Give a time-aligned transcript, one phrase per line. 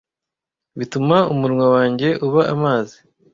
[0.77, 2.97] Bituma umunwa wanjye uba amazi.